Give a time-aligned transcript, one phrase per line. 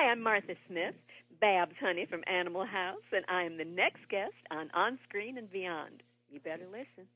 [0.00, 0.94] Hi, I'm Martha Smith,
[1.40, 5.50] Babs Honey from Animal House, and I am the next guest on On Screen and
[5.50, 6.04] Beyond.
[6.30, 7.08] You better listen.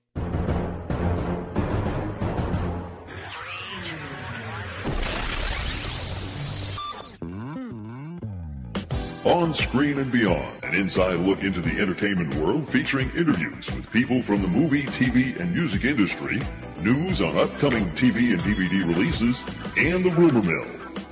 [9.24, 14.22] On Screen and Beyond, an inside look into the entertainment world featuring interviews with people
[14.22, 16.40] from the movie, TV, and music industry,
[16.80, 19.44] news on upcoming TV and DVD releases,
[19.78, 20.66] and the rumor mill.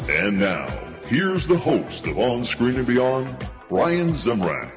[0.09, 3.35] And now, here's the host of On Screen and Beyond,
[3.69, 4.71] Brian Zemrak.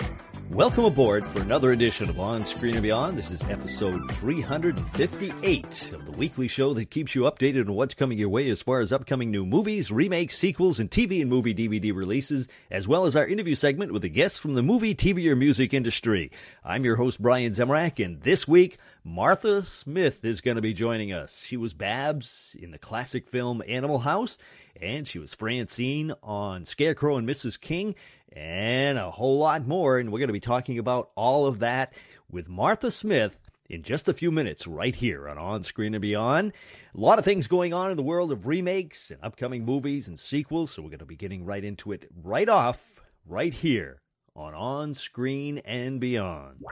[0.50, 3.16] Welcome aboard for another edition of On Screen and Beyond.
[3.16, 8.18] This is episode 358 of the weekly show that keeps you updated on what's coming
[8.18, 11.96] your way as far as upcoming new movies, remakes, sequels, and TV and movie DVD
[11.96, 15.36] releases, as well as our interview segment with a guest from the movie, TV, or
[15.36, 16.32] music industry.
[16.66, 21.14] I'm your host, Brian Zemrak, and this week, Martha Smith is going to be joining
[21.14, 21.44] us.
[21.44, 24.38] She was Babs in the classic film Animal House,
[24.82, 27.60] and she was Francine on Scarecrow and Mrs.
[27.60, 27.96] King,
[28.32, 30.00] and a whole lot more.
[30.00, 31.94] And we're going to be talking about all of that
[32.30, 33.40] with Martha Smith
[33.70, 36.54] in just a few minutes right here on On Screen and Beyond.
[36.96, 40.20] A lot of things going on in the world of remakes and upcoming movies and
[40.20, 44.02] sequels, so we're going to be getting right into it right off, right here
[44.36, 46.64] on On Screen and Beyond.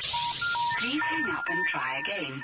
[0.80, 2.44] Please hang up and try again.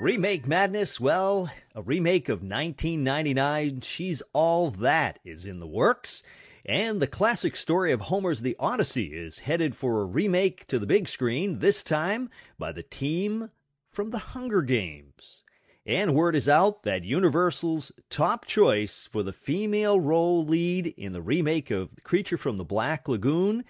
[0.00, 6.22] Remake Madness, well, a remake of 1999, She's All That, is in the works.
[6.64, 10.86] And the classic story of Homer's The Odyssey is headed for a remake to the
[10.86, 13.50] big screen, this time by the team
[13.90, 15.42] from The Hunger Games.
[15.84, 21.22] And word is out that Universal's top choice for the female role lead in the
[21.22, 23.64] remake of The Creature from the Black Lagoon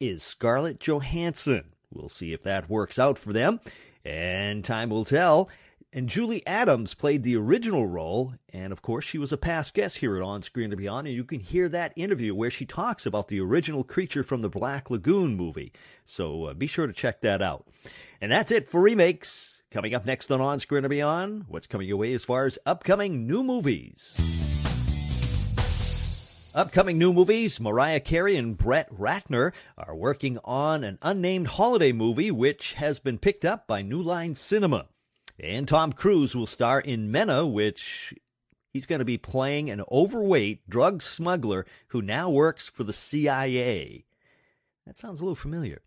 [0.00, 1.74] is Scarlett Johansson.
[1.92, 3.60] We'll see if that works out for them,
[4.02, 5.50] and time will tell.
[5.96, 9.98] And Julie Adams played the original role, and of course, she was a past guest
[9.98, 13.06] here at On Screen and Beyond, and you can hear that interview where she talks
[13.06, 15.72] about the original creature from the Black Lagoon movie.
[16.04, 17.68] So uh, be sure to check that out.
[18.20, 19.62] And that's it for remakes.
[19.70, 22.58] Coming up next on On Screen and Beyond, what's coming your way as far as
[22.66, 24.18] upcoming new movies.
[26.56, 32.32] Upcoming new movies Mariah Carey and Brett Ratner are working on an unnamed holiday movie
[32.32, 34.86] which has been picked up by New Line Cinema.
[35.38, 38.14] And Tom Cruise will star in Mena, which
[38.72, 44.04] he's going to be playing an overweight drug smuggler who now works for the CIA.
[44.86, 45.80] That sounds a little familiar.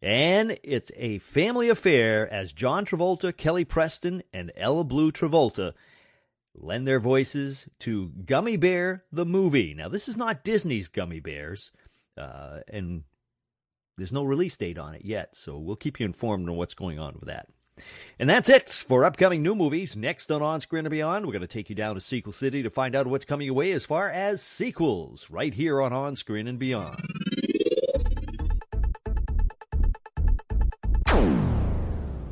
[0.00, 5.74] And it's a family affair as John Travolta, Kelly Preston, and Ella Blue Travolta
[6.54, 9.74] lend their voices to Gummy Bear the movie.
[9.74, 11.72] Now, this is not Disney's Gummy Bears,
[12.16, 13.04] uh, and
[13.96, 16.98] there's no release date on it yet, so we'll keep you informed on what's going
[16.98, 17.48] on with that.
[18.18, 19.96] And that's it for upcoming new movies.
[19.96, 22.62] Next on On Screen and Beyond, we're going to take you down to Sequel City
[22.62, 26.16] to find out what's coming your way as far as sequels, right here on On
[26.16, 27.00] Screen and Beyond.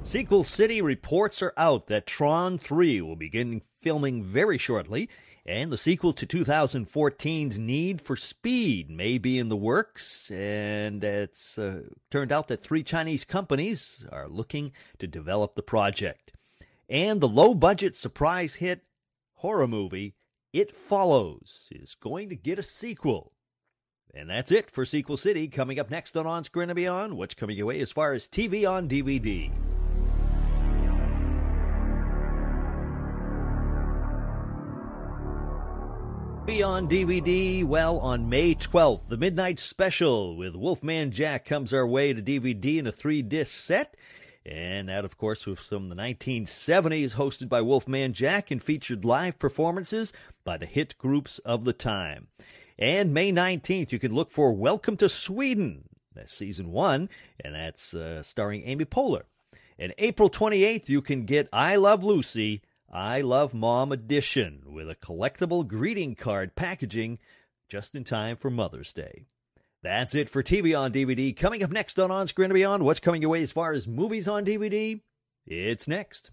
[0.02, 5.08] Sequel City reports are out that Tron 3 will begin filming very shortly,
[5.46, 10.28] and the sequel to 2014's Need for Speed may be in the works.
[10.32, 16.32] And it's uh, turned out that three Chinese companies are looking to develop the project.
[16.88, 18.82] And the low budget surprise hit
[19.34, 20.16] horror movie
[20.52, 23.32] It Follows is going to get a sequel.
[24.12, 25.46] And that's it for Sequel City.
[25.46, 28.28] Coming up next on On Screen and Beyond, what's coming your way as far as
[28.28, 29.52] TV on DVD.
[36.46, 42.12] Beyond DVD, well, on May 12th, the Midnight Special with Wolfman Jack comes our way
[42.12, 43.96] to DVD in a three disc set.
[44.44, 49.40] And that, of course, was from the 1970s, hosted by Wolfman Jack and featured live
[49.40, 50.12] performances
[50.44, 52.28] by the hit groups of the time.
[52.78, 55.88] And May 19th, you can look for Welcome to Sweden.
[56.14, 57.08] That's season one,
[57.40, 59.22] and that's uh, starring Amy Poehler.
[59.80, 62.62] And April 28th, you can get I Love Lucy
[62.96, 67.18] I Love Mom edition with a collectible greeting card packaging
[67.68, 69.26] just in time for Mother's Day.
[69.82, 71.36] That's it for TV on DVD.
[71.36, 73.86] Coming up next on On Screen and Beyond, what's coming your way as far as
[73.86, 75.02] movies on DVD?
[75.46, 76.30] It's next.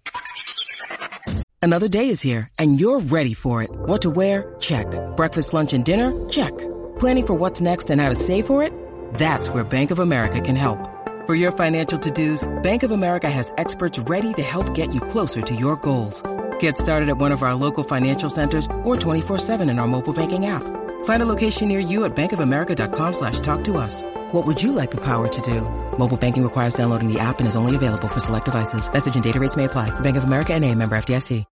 [1.61, 3.69] Another day is here, and you're ready for it.
[3.73, 4.55] What to wear?
[4.61, 4.87] Check.
[5.17, 6.13] Breakfast, lunch, and dinner?
[6.29, 6.57] Check.
[6.97, 8.71] Planning for what's next and how to save for it?
[9.15, 10.79] That's where Bank of America can help.
[11.25, 15.41] For your financial to-dos, Bank of America has experts ready to help get you closer
[15.41, 16.23] to your goals.
[16.63, 20.45] Get started at one of our local financial centers or 24-7 in our mobile banking
[20.45, 20.63] app.
[21.03, 24.01] Find a location near you at bankofamerica.com slash talk to us.
[24.31, 25.59] What would you like the power to do?
[25.97, 28.89] Mobile banking requires downloading the app and is only available for select devices.
[28.93, 29.89] Message and data rates may apply.
[29.99, 31.43] Bank of America and a member FDIC.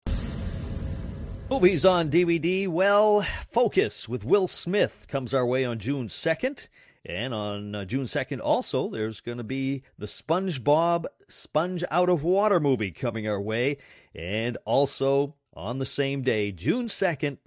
[1.50, 2.68] Movies on DVD.
[2.68, 6.68] Well, Focus with Will Smith comes our way on June 2nd.
[7.04, 12.22] And on uh, June 2nd, also, there's going to be the SpongeBob Sponge Out of
[12.22, 13.78] Water movie coming our way.
[14.14, 17.38] And also, on the same day, June 2nd,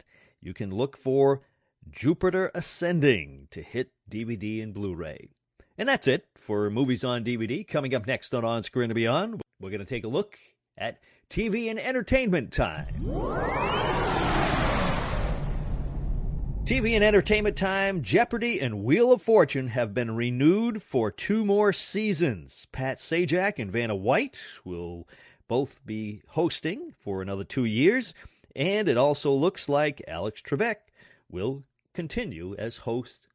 [0.42, 1.42] you can look for
[1.90, 5.30] Jupiter Ascending to hit DVD and Blu ray.
[5.78, 7.68] And that's it for Movies on DVD.
[7.68, 10.38] Coming up next on On Screen and Beyond, we're going to take a look
[10.78, 14.13] at TV and entertainment time.
[16.66, 21.74] TV and entertainment time, Jeopardy and Wheel of Fortune have been renewed for two more
[21.74, 22.68] seasons.
[22.72, 25.06] Pat Sajak and Vanna White will
[25.50, 28.14] both be hosting for another two years,
[28.56, 30.76] and it also looks like Alex Trebek
[31.30, 33.28] will continue as host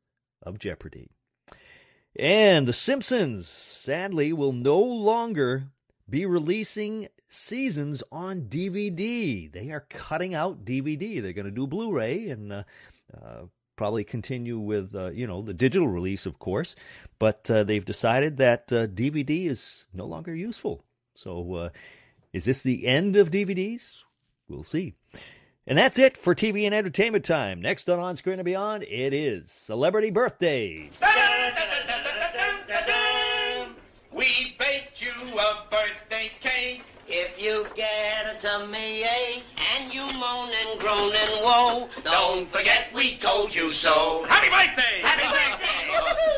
[0.43, 1.11] of Jeopardy.
[2.19, 5.65] And The Simpsons, sadly, will no longer
[6.09, 9.53] be releasing seasons on DVD.
[9.53, 11.23] They are cutting out DVD.
[11.23, 12.63] They're going to do Blu ray and uh,
[13.79, 16.77] probably continue with, uh, you know, the digital release, of course.
[17.19, 20.85] But uh, they've decided that DVD uh, is no longer useful.
[21.15, 21.69] So uh,
[22.33, 24.03] is this the end of DVDs?
[24.49, 24.95] We'll see.
[25.67, 27.61] And that's it for TV and entertainment time.
[27.61, 30.93] Next on On Screen and Beyond, it is Celebrity Birthdays.
[34.13, 36.83] We baked you a birthday cake.
[37.07, 39.45] If you get a tummy ache
[39.89, 44.25] and you moan and groan and woe, don't forget we told you so.
[44.29, 45.01] Happy birthday!
[45.01, 45.23] Happy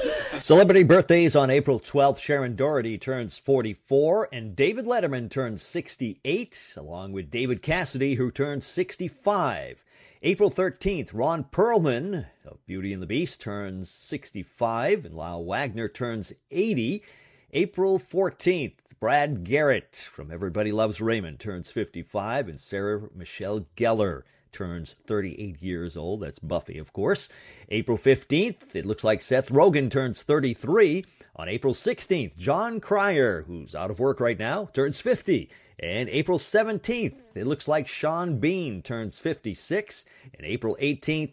[0.05, 0.39] birthday!
[0.39, 2.19] Celebrity birthdays on April 12th.
[2.19, 8.67] Shannen Doherty turns 44 and David Letterman turns 68, along with David Cassidy, who turns
[8.67, 9.85] 65.
[10.23, 16.33] April 13th, Ron Perlman of Beauty and the Beast turns 65, and Lyle Waggoner turns
[16.51, 17.03] 80.
[17.53, 24.95] April 14th, Brad Garrett from Everybody Loves Raymond turns 55, and Sarah Michelle Gellar turns
[25.07, 26.21] 38 years old.
[26.21, 27.29] That's Buffy, of course.
[27.69, 31.05] April 15th, it looks like Seth Rogen turns 33.
[31.35, 35.51] On April 16th, Jon Cryer, who's out of work right now, turns 50.
[35.81, 40.05] And April 17th, it looks like Sean Bean turns 56.
[40.39, 41.33] And April 18th,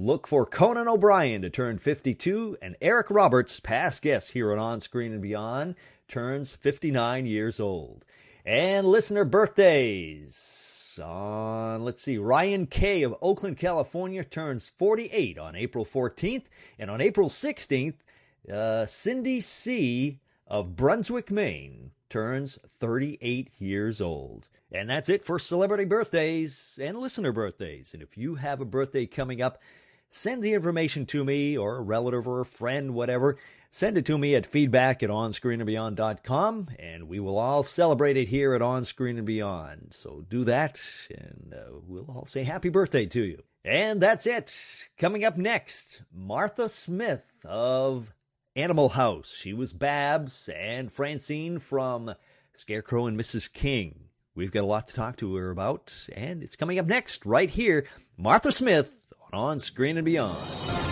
[0.00, 4.80] Look for Conan O'Brien to turn 52, and Eric Roberts, past guest here on On
[4.80, 5.74] Screen and Beyond,
[6.06, 8.04] turns 59 years old.
[8.46, 13.02] And listener birthdays on, let's see, Ryan K.
[13.02, 16.44] of Oakland, California turns 48 on April 14th,
[16.78, 17.96] and on April 16th,
[18.52, 20.20] uh, Cindy C.
[20.46, 24.48] of Brunswick, Maine turns 38 years old.
[24.70, 27.94] And that's it for celebrity birthdays and listener birthdays.
[27.94, 29.58] And if you have a birthday coming up,
[30.10, 33.38] send the information to me or a relative or a friend, whatever.
[33.70, 38.54] Send it to me at feedback at onscreenandbeyond.com and we will all celebrate it here
[38.54, 39.88] at On Screen and Beyond.
[39.90, 43.42] So do that and uh, we'll all say happy birthday to you.
[43.64, 44.88] And that's it.
[44.96, 48.14] Coming up next, Martha Smith of
[48.56, 49.36] Animal House.
[49.36, 52.14] She was Babs and Francine from
[52.54, 53.52] Scarecrow and Mrs.
[53.52, 54.08] King.
[54.34, 57.50] We've got a lot to talk to her about, and it's coming up next, right
[57.50, 57.86] here.
[58.16, 60.87] Martha Smith on Screen and Beyond.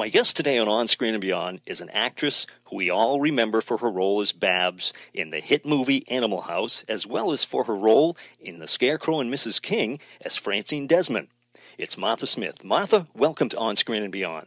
[0.00, 3.60] My guest today on On Screen and Beyond is an actress who we all remember
[3.60, 7.64] for her role as Babs in the hit movie Animal House, as well as for
[7.64, 9.60] her role in The Scarecrow and Mrs.
[9.60, 11.28] King as Francine Desmond.
[11.76, 12.64] It's Martha Smith.
[12.64, 14.46] Martha, welcome to On Screen and Beyond.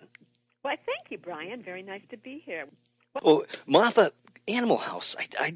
[0.63, 1.61] Why, thank you, Brian.
[1.61, 2.65] Very nice to be here.
[3.21, 4.11] Well, Martha,
[4.47, 5.15] Animal House.
[5.19, 5.55] I, I,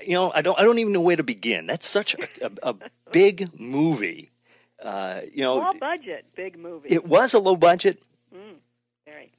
[0.00, 1.66] you know, I don't, I don't even know where to begin.
[1.66, 2.74] That's such a, a, a
[3.12, 4.30] big movie.
[4.82, 6.88] Uh, you know, low budget, big movie.
[6.90, 8.02] It was a low budget.
[8.34, 8.60] Mm.
[9.10, 9.32] Very.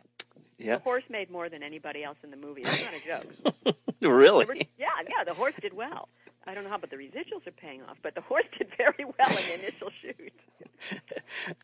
[0.58, 0.78] Yeah.
[0.78, 2.64] The horse made more than anybody else in the movie.
[2.64, 3.76] That's not a joke.
[4.02, 4.68] really?
[4.78, 5.24] Yeah, yeah.
[5.24, 6.10] The horse did well.
[6.48, 7.98] I don't know how, but the residuals are paying off.
[8.02, 10.34] But the horse did very well in the initial shoot.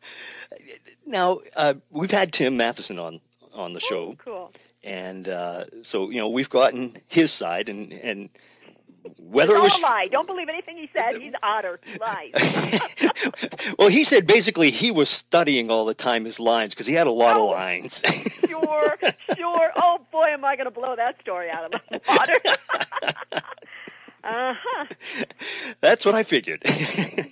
[1.06, 3.20] now uh, we've had Tim Matheson on
[3.52, 4.10] on the show.
[4.10, 4.52] Oh, cool.
[4.82, 8.28] And uh, so you know we've gotten his side, and and
[9.18, 10.08] whether it's it was a lie.
[10.10, 11.20] Don't believe anything he said.
[11.20, 11.80] He's otter.
[11.84, 12.32] He lies.
[13.78, 17.06] well, he said basically he was studying all the time his lines because he had
[17.06, 18.02] a lot oh, of lines.
[18.48, 18.98] sure,
[19.36, 19.72] sure.
[19.76, 23.42] Oh boy, am I going to blow that story out of the water.
[24.26, 24.86] Uh huh.
[25.82, 26.62] That's what I figured.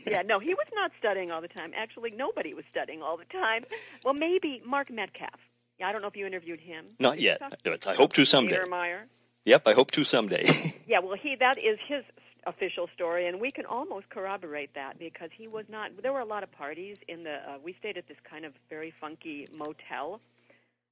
[0.06, 1.72] yeah, no, he was not studying all the time.
[1.74, 3.64] Actually, nobody was studying all the time.
[4.04, 5.40] Well, maybe Mark Metcalf.
[5.80, 6.84] Yeah, I don't know if you interviewed him.
[7.00, 7.40] Not yet.
[7.86, 8.60] I hope to someday.
[8.68, 9.06] Meyer.
[9.44, 10.74] Yep, I hope to someday.
[10.86, 12.04] yeah, well, he that is his
[12.46, 15.90] official story, and we can almost corroborate that because he was not.
[16.00, 17.34] There were a lot of parties in the.
[17.34, 20.20] Uh, we stayed at this kind of very funky motel,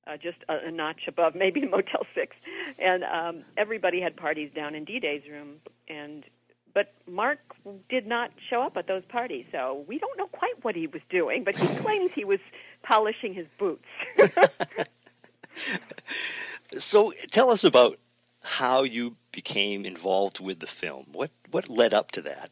[0.06, 2.36] uh, just a, a notch above maybe Motel Six,
[2.78, 5.56] and um, everybody had parties down in D Day's room,
[5.88, 6.24] and
[6.74, 7.38] but Mark
[7.88, 11.02] did not show up at those parties, so we don't know quite what he was
[11.08, 12.40] doing, but he claims he was
[12.82, 13.86] polishing his boots.
[16.78, 17.98] so tell us about
[18.42, 21.06] how you became involved with the film.
[21.12, 22.50] What what led up to that?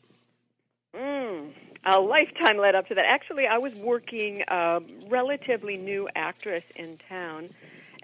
[0.94, 1.52] Mm,
[1.84, 3.06] a lifetime led up to that.
[3.06, 7.48] Actually, I was working a relatively new actress in town,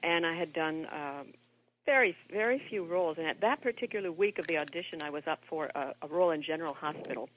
[0.03, 1.25] and I had done uh,
[1.87, 3.19] very very few roles.
[3.19, 6.31] And at that particular week of the audition, I was up for a, a role
[6.31, 7.29] in General Hospital.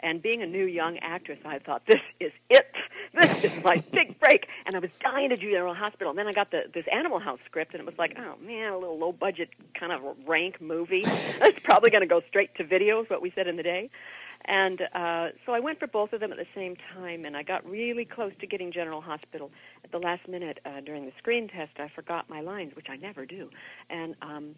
[0.00, 2.74] And being a new young actress, I thought this is it.
[3.14, 4.48] This is my big break.
[4.66, 6.10] And I was dying to do General Hospital.
[6.10, 8.72] And then I got the this Animal House script, and it was like, oh man,
[8.72, 11.04] a little low budget kind of rank movie.
[11.40, 13.90] It's probably going to go straight to video, is what we said in the day.
[14.46, 17.42] And uh, so I went for both of them at the same time, and I
[17.42, 19.50] got really close to getting General Hospital.
[19.84, 22.96] At the last minute uh, during the screen test, I forgot my lines, which I
[22.96, 23.50] never do.
[23.88, 24.54] And um,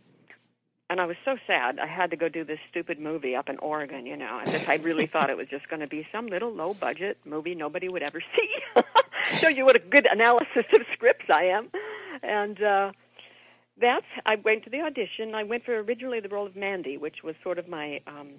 [0.88, 1.78] and I was so sad.
[1.78, 4.40] I had to go do this stupid movie up in Oregon, you know.
[4.44, 7.54] And I really thought it was just going to be some little low budget movie
[7.54, 8.48] nobody would ever see.
[9.40, 11.68] Show you what a good analysis of scripts I am.
[12.22, 12.92] And uh
[13.78, 15.34] that's I went to the audition.
[15.34, 18.30] I went for originally the role of Mandy, which was sort of my um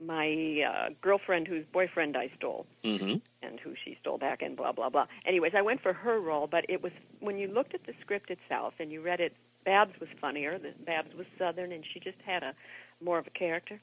[0.00, 3.16] my uh, girlfriend whose boyfriend I stole, Mm-hmm.
[3.42, 5.06] and who she stole back, and blah blah blah.
[5.26, 8.30] Anyways, I went for her role, but it was when you looked at the script
[8.30, 9.34] itself and you read it.
[9.64, 10.58] Babs was funnier.
[10.86, 12.54] Babs was Southern, and she just had a
[13.02, 13.80] more of a character.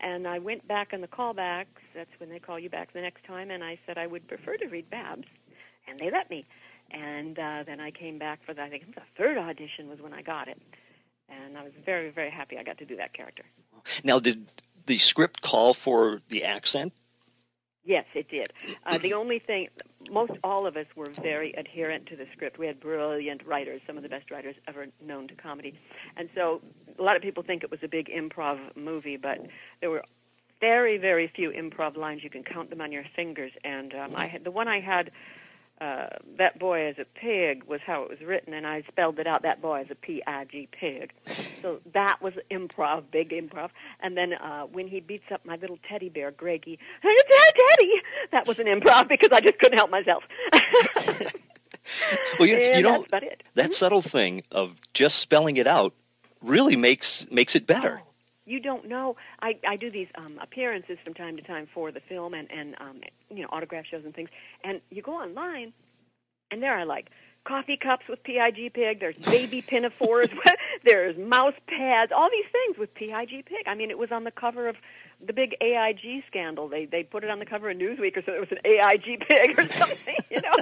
[0.00, 1.66] And I went back on the callbacks.
[1.94, 4.56] That's when they call you back the next time, and I said I would prefer
[4.56, 5.26] to read Babs,
[5.88, 6.44] and they let me.
[6.90, 10.12] And uh, then I came back for the I think the third audition was when
[10.12, 10.60] I got it,
[11.28, 13.44] and I was very very happy I got to do that character.
[14.02, 14.46] Now, did
[14.86, 16.92] the script call for the accent?
[17.84, 18.52] Yes, it did.
[18.86, 19.68] Uh, the only thing,
[20.10, 22.58] most all of us were very adherent to the script.
[22.58, 25.74] We had brilliant writers, some of the best writers ever known to comedy.
[26.16, 26.60] And so
[26.98, 29.46] a lot of people think it was a big improv movie, but
[29.80, 30.04] there were
[30.60, 32.22] very, very few improv lines.
[32.24, 33.52] You can count them on your fingers.
[33.64, 35.10] And um, I had the one I had.
[35.84, 39.26] Uh, that boy is a pig was how it was written, and I spelled it
[39.26, 39.42] out.
[39.42, 41.12] That boy is a P-I-G pig.
[41.60, 43.68] So that was improv, big improv.
[44.00, 48.02] And then uh, when he beats up my little teddy bear, Greggy, it's Teddy.
[48.32, 50.24] That was an improv because I just couldn't help myself.
[52.38, 53.42] Well, you, you know that's about it.
[53.54, 55.92] that subtle thing of just spelling it out
[56.40, 58.00] really makes makes it better.
[58.00, 58.06] Oh,
[58.46, 59.16] you don't know.
[59.40, 62.74] I, I do these um, appearances from time to time for the film and, and
[62.80, 64.28] um, you know autograph shows and things.
[64.62, 65.72] And you go online,
[66.50, 67.08] and there are like
[67.44, 69.00] coffee cups with PIG pig.
[69.00, 70.28] There's baby pinafores.
[70.84, 72.12] there's mouse pads.
[72.12, 73.64] All these things with PIG pig.
[73.66, 74.76] I mean, it was on the cover of
[75.24, 76.68] the big AIG scandal.
[76.68, 78.32] They they put it on the cover of Newsweek or so.
[78.34, 80.16] It was an AIG pig or something.
[80.30, 80.52] You know,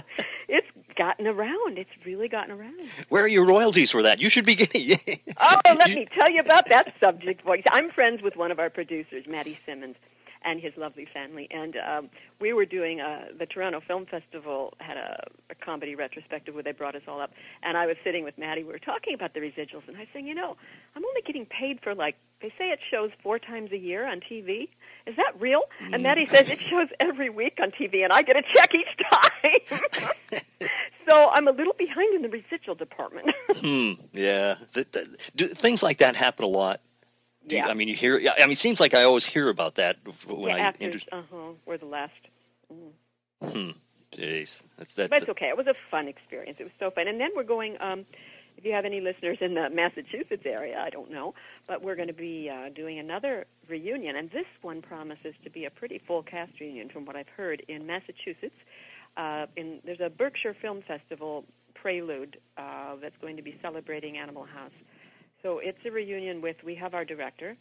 [0.48, 1.78] it's gotten around.
[1.78, 2.74] It's really gotten around.
[3.08, 4.20] Where are your royalties for that?
[4.20, 4.98] You should be getting.
[5.44, 7.62] Oh, let You- me tell you about that subject voice.
[7.70, 9.96] I'm friends with one of our producers, Matty Simmons,
[10.44, 11.48] and his lovely family.
[11.50, 16.54] And um, we were doing uh, the Toronto Film Festival had a, a comedy retrospective
[16.54, 17.32] where they brought us all up.
[17.62, 18.62] And I was sitting with Matty.
[18.64, 20.56] We were talking about the residuals, and I was saying, you know,
[20.94, 24.20] I'm only getting paid for like they say it shows four times a year on
[24.20, 24.68] TV.
[25.06, 25.62] Is that real?
[25.80, 28.96] And Matty says it shows every week on TV, and I get a check each
[29.10, 30.40] time.
[31.08, 33.32] so I'm a little behind in the residual department.
[33.56, 33.92] Hmm.
[34.12, 34.56] Yeah.
[34.74, 35.06] Th- th-
[35.36, 36.80] do, things like that happen a lot.
[37.46, 37.68] Do you- Yeah.
[37.68, 38.18] I mean, you hear.
[38.18, 39.96] yeah, I mean, it seems like I always hear about that
[40.26, 40.58] when the I.
[40.60, 42.12] actors, inter- uh huh, were the last.
[42.70, 43.70] hmm.
[44.12, 45.08] Jeez, that's that.
[45.10, 45.48] But it's okay.
[45.48, 46.58] It was a fun experience.
[46.60, 47.08] It was so fun.
[47.08, 47.76] And then we're going.
[47.80, 48.04] Um,
[48.58, 51.34] if you have any listeners in the Massachusetts area, I don't know,
[51.66, 55.64] but we're going to be uh, doing another reunion, and this one promises to be
[55.64, 58.54] a pretty full cast reunion, from what I've heard in Massachusetts.
[59.16, 64.44] Uh, in there's a Berkshire Film Festival prelude uh, that's going to be celebrating Animal
[64.44, 64.70] House.
[65.42, 66.56] So it's a reunion with.
[66.64, 67.56] We have our director,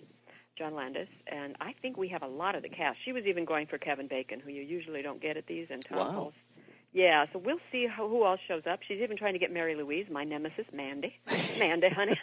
[0.57, 2.97] John Landis, and I think we have a lot of the cast.
[3.03, 5.83] She was even going for Kevin Bacon, who you usually don't get at these, and
[5.83, 6.11] Tom Wow.
[6.11, 6.33] Hulce.
[6.93, 8.81] Yeah, so we'll see how, who else shows up.
[8.85, 11.15] She's even trying to get Mary Louise, my nemesis, Mandy,
[11.59, 12.17] Mandy, honey,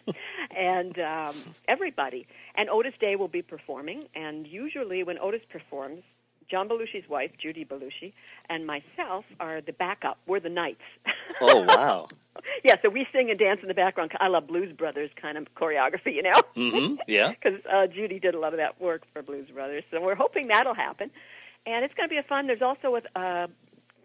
[0.55, 1.35] and um,
[1.67, 2.27] everybody.
[2.55, 4.05] And Otis Day will be performing.
[4.15, 6.03] And usually, when Otis performs,
[6.50, 8.12] John Belushi's wife, Judy Belushi,
[8.49, 10.19] and myself are the backup.
[10.26, 10.81] We're the knights.
[11.40, 12.09] oh wow.
[12.64, 14.12] yeah, so we sing and dance in the background.
[14.21, 17.31] I love Blues Brothers kind of choreography, you know Mm-hmm, Yeah.
[17.43, 19.85] because uh, Judy did a lot of that work for Blues Brothers.
[19.90, 21.11] So we're hoping that'll happen,
[21.67, 22.47] and it's going to be a fun.
[22.47, 23.47] There's also a uh,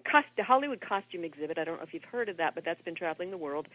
[0.10, 1.58] cost, the Hollywood costume exhibit.
[1.58, 3.68] I don't know if you've heard of that, but that's been traveling the world,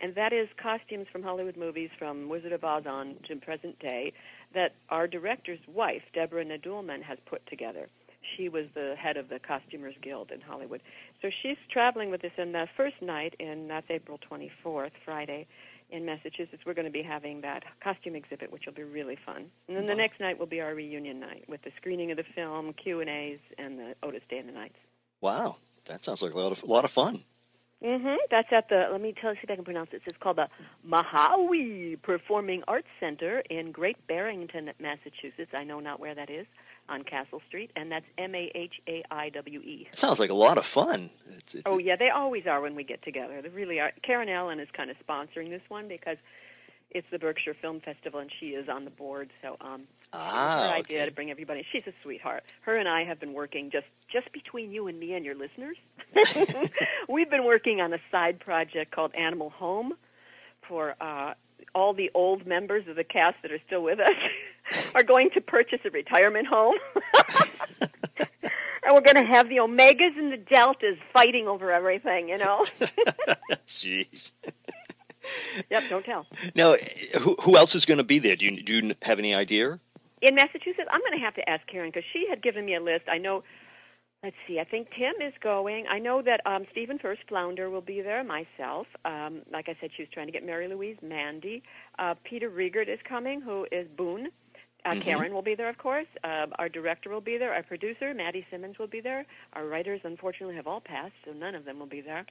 [0.00, 4.12] and that is costumes from Hollywood movies from Wizard of Oz on to present day
[4.54, 7.88] that our director's wife, Deborah Nadoolman, has put together.
[8.36, 10.80] She was the head of the Costumers Guild in Hollywood.
[11.20, 15.46] So she's traveling with us, and the first night, and that's April 24th, Friday,
[15.90, 19.50] in Massachusetts, we're going to be having that costume exhibit, which will be really fun.
[19.68, 19.98] And then the mm-hmm.
[19.98, 23.10] next night will be our reunion night with the screening of the film, Q and
[23.10, 24.78] A's, and the Otis Day and the Knights.
[25.20, 27.22] Wow, that sounds like a lot of, a lot of fun.
[27.82, 28.16] Mm-hmm.
[28.30, 28.88] That's at the.
[28.90, 30.02] Let me tell you, see if I can pronounce this.
[30.06, 30.48] It's called the
[30.88, 35.50] Mahaiwe Performing Arts Center in Great Barrington, Massachusetts.
[35.52, 36.46] I know not where that is
[36.88, 39.88] on Castle Street, and that's M A H A I W E.
[39.90, 41.10] It sounds like a lot of fun.
[41.36, 43.42] It's, it, Oh yeah, they always are when we get together.
[43.42, 43.92] They really are.
[44.02, 46.18] Karen Allen is kind of sponsoring this one because
[46.94, 49.30] it's the Berkshire Film Festival, and she is on the board.
[49.42, 49.82] So um,
[50.12, 50.94] Ah, her okay.
[50.96, 51.64] idea to bring everybody.
[51.70, 52.44] She's a sweetheart.
[52.62, 55.76] Her and I have been working just just between you and me and your listeners.
[57.08, 59.94] We've been working on a side project called Animal Home
[60.68, 61.34] for uh,
[61.74, 64.16] all the old members of the cast that are still with us
[64.94, 66.74] are going to purchase a retirement home.
[68.84, 72.64] and we're going to have the omegas and the deltas fighting over everything, you know.
[73.66, 74.32] Jeez.
[75.70, 76.26] Yep, don't tell.
[76.54, 76.76] Now,
[77.20, 78.36] who, who else is going to be there?
[78.36, 79.78] Do you do you have any idea?
[80.22, 82.80] in Massachusetts, I'm going to have to ask Karen because she had given me a
[82.80, 83.02] list.
[83.08, 83.42] I know.
[84.22, 84.60] Let's see.
[84.60, 85.86] I think Tim is going.
[85.88, 88.22] I know that um, Stephen Furst Flounder will be there.
[88.22, 91.64] Myself, um, like I said, she was trying to get Mary Louise, Mandy.
[91.98, 94.28] Uh, Peter Riegert is coming, who is Boone.
[94.84, 96.06] Uh, Karen will be there, of course.
[96.22, 97.52] Uh, our director will be there.
[97.52, 99.26] Our producer, Matty Simmons, will be there.
[99.54, 102.24] Our writers, unfortunately, have all passed, so none of them will be there.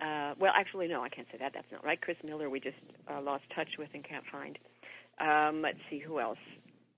[0.00, 1.52] Uh, well, actually, no, I can't say that.
[1.54, 2.00] That's not right.
[2.00, 2.76] Chris Miller, we just
[3.10, 4.58] uh, lost touch with and can't find.
[5.20, 6.38] Um, let's see who else.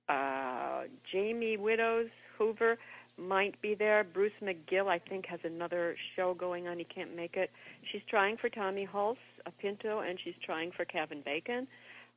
[0.08, 2.78] Uh, Jamie Widdoes Hoover
[3.16, 4.04] might be there.
[4.04, 6.78] Bruce McGill, I think, has another show going on.
[6.78, 7.50] He can't make it.
[7.90, 9.16] She's trying for Tommy Hulce,
[9.46, 11.66] a Pinto, and she's trying for Kevin Bacon.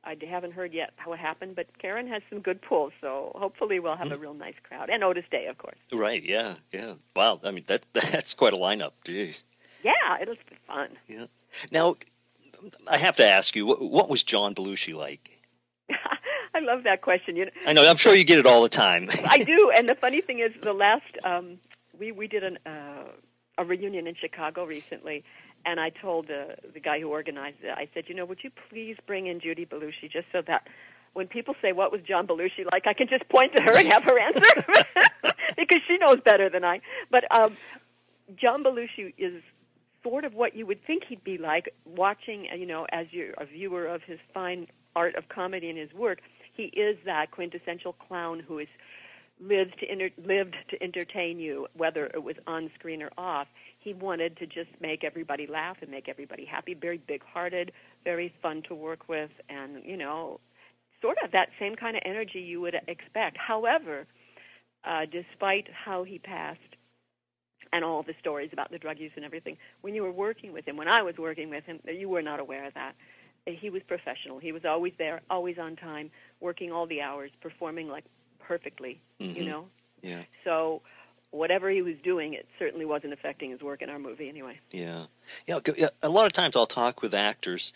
[0.06, 3.80] I haven't heard yet how it happened, but Karen has some good pulls, so hopefully
[3.80, 4.90] we'll have a real nice crowd.
[4.90, 5.78] And Otis Day, of course.
[5.92, 6.22] Right.
[6.22, 6.56] Yeah.
[6.72, 6.94] Yeah.
[7.16, 7.40] Wow.
[7.42, 8.92] I mean, that that's quite a lineup.
[9.06, 9.44] Jeez.
[9.84, 10.88] Yeah, it'll be fun.
[11.06, 11.26] Yeah.
[11.70, 11.96] Now,
[12.90, 15.38] I have to ask you, what, what was John Belushi like?
[15.90, 17.36] I love that question.
[17.36, 17.88] You know, I know.
[17.88, 19.08] I'm sure you get it all the time.
[19.28, 21.58] I do, and the funny thing is, the last um,
[21.98, 23.04] we we did an, uh,
[23.58, 25.24] a reunion in Chicago recently,
[25.66, 28.50] and I told uh, the guy who organized it, I said, you know, would you
[28.70, 30.68] please bring in Judy Belushi just so that
[31.12, 33.86] when people say what was John Belushi like, I can just point to her and
[33.88, 34.46] have her answer
[35.56, 36.80] because she knows better than I.
[37.10, 37.56] But um,
[38.36, 39.42] John Belushi is
[40.04, 43.32] sort of what you would think he'd be like watching, uh, you know, as you're
[43.38, 46.20] a viewer of his fine art of comedy and his work.
[46.52, 48.68] He is that quintessential clown who is
[49.40, 53.48] lived to enter, lived to entertain you, whether it was on screen or off.
[53.80, 56.74] He wanted to just make everybody laugh and make everybody happy.
[56.74, 57.72] Very big-hearted,
[58.04, 60.38] very fun to work with, and you know,
[61.02, 63.36] sort of that same kind of energy you would expect.
[63.36, 64.06] However,
[64.84, 66.60] uh, despite how he passed
[67.74, 70.66] and all the stories about the drug use and everything, when you were working with
[70.66, 72.94] him, when I was working with him, you were not aware of that.
[73.46, 74.38] He was professional.
[74.38, 76.10] He was always there, always on time,
[76.40, 78.04] working all the hours, performing like
[78.38, 79.46] perfectly, you Mhm.
[79.46, 79.68] know.
[80.02, 80.22] Yeah.
[80.44, 80.82] So
[81.30, 84.60] whatever he was doing, it certainly wasn't affecting his work in our movie anyway.
[84.70, 85.06] Yeah.
[85.48, 85.58] Yeah.
[85.76, 87.72] yeah, A lot of times I'll talk with actors,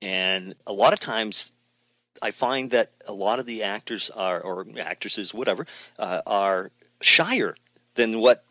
[0.00, 1.52] and a lot of times
[2.22, 5.66] I find that a lot of the actors are, or actresses, whatever,
[5.98, 6.70] uh, are
[7.02, 7.54] shyer
[7.94, 8.42] than what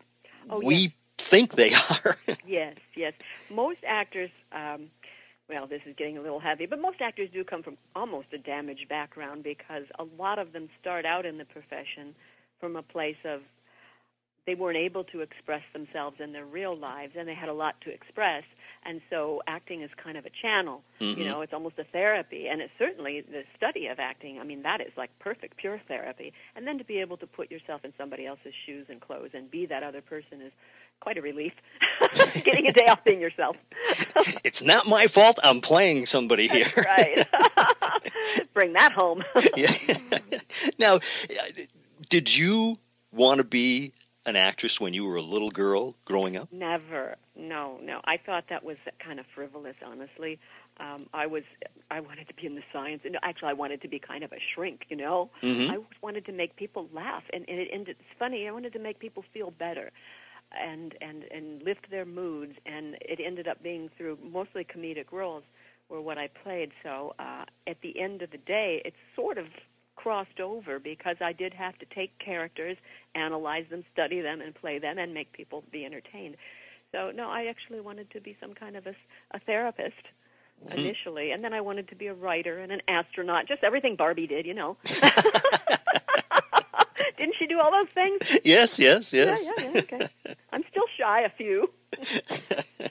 [0.50, 0.92] Oh, we yes.
[1.18, 2.16] think they are.
[2.46, 3.14] Yes, yes.
[3.50, 4.90] Most actors, um,
[5.48, 8.38] well, this is getting a little heavy, but most actors do come from almost a
[8.38, 12.14] damaged background because a lot of them start out in the profession
[12.60, 13.40] from a place of
[14.46, 17.80] they weren't able to express themselves in their real lives and they had a lot
[17.82, 18.44] to express
[18.86, 21.24] and so acting is kind of a channel you Mhm.
[21.26, 24.80] know it's almost a therapy and it's certainly the study of acting i mean that
[24.80, 28.26] is like perfect pure therapy and then to be able to put yourself in somebody
[28.26, 30.52] else's shoes and clothes and be that other person is
[31.00, 31.52] quite a relief
[32.44, 33.56] getting a day off being yourself
[34.44, 35.38] it's not my fault.
[35.42, 36.66] I'm playing somebody here.
[36.76, 37.26] right
[38.54, 39.22] bring that home
[39.56, 39.72] yeah.
[40.78, 40.98] now,
[42.08, 42.78] did you
[43.12, 43.92] want to be
[44.26, 46.48] an actress when you were a little girl growing up?
[46.52, 47.16] Never.
[47.36, 48.00] No, no.
[48.04, 50.38] I thought that was kind of frivolous, honestly.
[50.78, 51.42] Um, I was,
[51.90, 54.32] I wanted to be in the science, and actually, I wanted to be kind of
[54.32, 54.86] a shrink.
[54.88, 55.70] You know, Mhm.
[55.70, 57.96] I wanted to make people laugh, and, and it ended.
[58.00, 58.48] It's funny.
[58.48, 59.90] I wanted to make people feel better,
[60.52, 65.42] and and and lift their moods, and it ended up being through mostly comedic roles
[65.88, 66.72] were what I played.
[66.82, 69.46] So uh, at the end of the day, it's sort of
[69.96, 72.76] crossed over because I did have to take characters,
[73.14, 76.36] analyze them, study them, and play them, and make people be entertained.
[76.92, 78.94] So no, I actually wanted to be some kind of a,
[79.32, 79.94] a therapist.
[80.66, 80.78] Mm-hmm.
[80.78, 84.28] initially, and then I wanted to be a writer and an astronaut, just everything Barbie
[84.28, 84.76] did, you know.
[87.18, 88.20] Didn't she do all those things?
[88.44, 89.42] Yes, yes, yes.
[89.44, 89.80] Yeah, yeah, yeah.
[89.80, 90.08] Okay.
[90.52, 91.70] I'm still shy a few.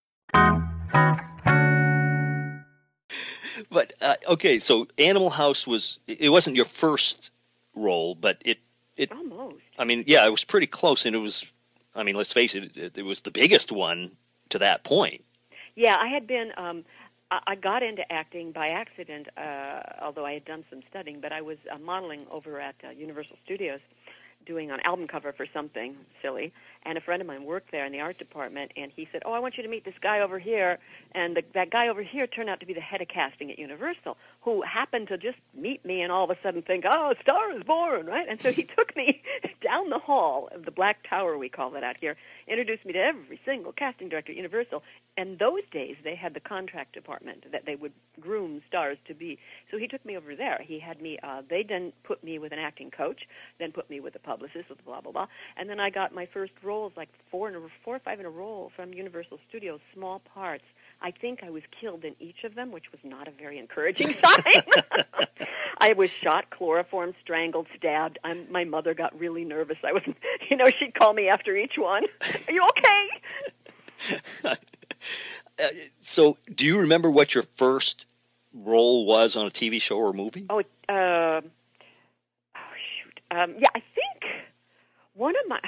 [3.71, 7.31] But uh, okay, so Animal House was it wasn't your first
[7.73, 8.59] role, but it
[8.97, 9.55] it Almost.
[9.79, 11.51] I mean, yeah, it was pretty close, and it was.
[11.95, 14.11] I mean, let's face it, it, it was the biggest one
[14.49, 15.23] to that point.
[15.75, 16.51] Yeah, I had been.
[16.57, 16.83] Um,
[17.47, 21.21] I got into acting by accident, uh, although I had done some studying.
[21.21, 23.79] But I was uh, modeling over at uh, Universal Studios,
[24.45, 26.51] doing an album cover for something silly.
[26.83, 29.33] And a friend of mine worked there in the art department, and he said, "Oh,
[29.33, 30.79] I want you to meet this guy over here."
[31.13, 33.59] And the, that guy over here turned out to be the head of casting at
[33.59, 37.21] Universal, who happened to just meet me and all of a sudden think, "Oh, a
[37.21, 38.27] star is born!" Right?
[38.27, 39.21] And so he took me
[39.61, 42.15] down the hall of the Black Tower, we call it out here,
[42.47, 44.83] introduced me to every single casting director at Universal.
[45.17, 49.39] And those days, they had the contract department that they would groom stars to be.
[49.69, 50.61] So he took me over there.
[50.65, 51.19] He had me.
[51.21, 53.27] Uh, they then put me with an acting coach,
[53.59, 56.25] then put me with a publicist, with blah blah blah, and then I got my
[56.25, 59.81] first roles, like four in a, four or five in a row from Universal Studios,
[59.93, 60.63] small parts.
[61.01, 64.13] I think I was killed in each of them, which was not a very encouraging
[64.23, 64.63] sign.
[65.79, 68.19] I was shot, chloroformed, strangled, stabbed.
[68.23, 69.77] I'm, my mother got really nervous.
[69.83, 70.03] I was,
[70.49, 72.05] you know, she'd call me after each one.
[72.47, 73.09] Are you okay?
[74.43, 74.55] Uh,
[75.99, 78.05] so, do you remember what your first
[78.53, 80.45] role was on a TV show or movie?
[80.49, 81.41] Oh, uh,
[82.55, 83.19] oh shoot.
[83.29, 84.23] Um, yeah, I think
[85.13, 85.59] one of my.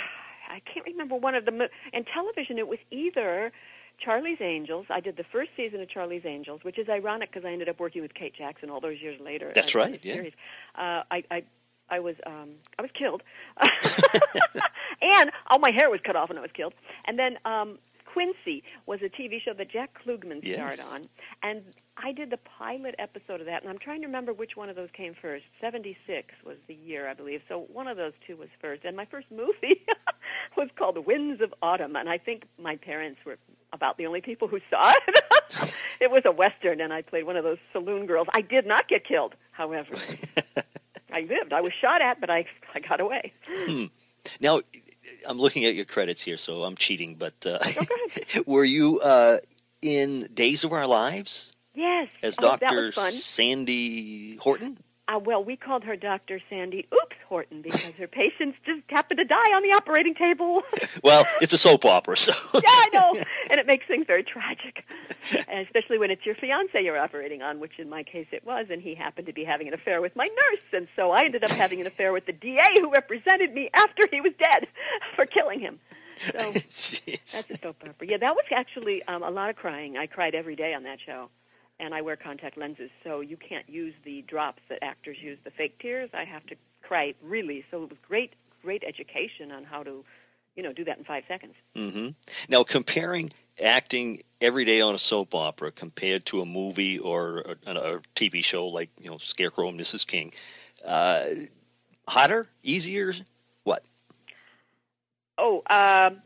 [0.54, 2.58] I can't remember one of the and television.
[2.60, 3.52] It was either
[4.00, 4.86] Charlie's Angels.
[4.90, 7.80] I did the first season of Charlie's Angels, which is ironic because I ended up
[7.80, 9.52] working with Kate Jackson all those years later.
[9.54, 10.14] That's right, yeah.
[10.16, 10.34] Series.
[10.76, 11.44] Uh, I, I
[11.90, 13.24] I was um, I was killed,
[15.02, 16.74] and all my hair was cut off when I was killed.
[17.06, 20.94] And then um, Quincy was a TV show that Jack Klugman starred Yes.
[20.94, 21.10] on,
[21.44, 21.64] and
[21.98, 23.62] I did the pilot episode of that.
[23.62, 25.46] And I'm trying to remember which one of those came first.
[25.62, 27.42] '76 was the year, I believe.
[27.48, 28.86] So one of those two was first.
[28.86, 29.82] And my first movie
[30.58, 33.38] was called The Winds of Autumn, and I think my parents were
[33.72, 35.74] about the only people who saw it.
[36.02, 38.28] it was a western, and I played one of those saloon girls.
[38.34, 39.96] I did not get killed, however.
[41.12, 41.54] I lived.
[41.54, 43.34] I was shot at, but I I got away.
[44.40, 44.62] Now,
[45.28, 47.16] I'm looking at your credits here, so I'm cheating.
[47.16, 47.60] But uh,
[48.46, 49.38] were you uh,
[49.82, 52.10] in Days of Our Lives Yes.
[52.22, 52.92] as oh, Doctor.
[52.92, 54.78] Sandy Horton?
[55.08, 56.40] Uh, well, we called her Dr.
[56.50, 60.64] Sandy Oops Horton because her patients just happened to die on the operating table.
[61.04, 63.24] Well, it's a soap opera, so yeah, I know.
[63.50, 64.86] And it makes things very tragic,
[65.50, 68.68] and especially when it's your fiance you're operating on, which in my case it was,
[68.70, 71.44] and he happened to be having an affair with my nurse, and so I ended
[71.44, 74.68] up having an affair with the DA who represented me after he was dead
[75.16, 75.80] for killing him.
[76.20, 77.02] So that's
[77.50, 78.08] a soap opera.
[78.08, 79.98] Yeah, that was actually um, a lot of crying.
[79.98, 81.30] I cried every day on that show.
[81.80, 85.52] And I wear contact lenses, so you can't use the drops that actors use, the
[85.52, 86.10] fake tears.
[86.14, 87.66] I have to cry really.
[87.72, 90.06] So it was great, great education on how to,
[90.56, 91.56] you know, do that in five seconds.
[91.76, 92.10] Mm-hmm.
[92.48, 93.32] Now, comparing
[93.62, 98.44] acting every day on a soap opera compared to a movie or a, a TV
[98.44, 100.06] show like you know Scarecrow and Mrs.
[100.06, 100.34] King,
[100.86, 101.26] uh,
[102.08, 103.14] hotter, easier,
[103.64, 103.84] what?
[105.38, 106.22] Oh, um,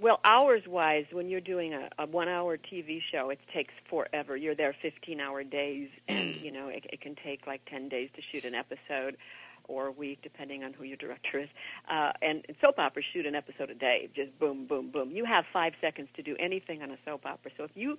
[0.00, 4.36] well, hours wise, when you're doing a, a one hour TV show, it takes forever.
[4.36, 8.08] You're there 15 hour days, and, you know, it, it can take like 10 days
[8.16, 9.16] to shoot an episode
[9.64, 11.48] or a week, depending on who your director is.
[11.88, 15.10] Uh, and soap operas shoot an episode a day, just boom, boom, boom.
[15.10, 17.50] You have five seconds to do anything on a soap opera.
[17.56, 17.98] So if you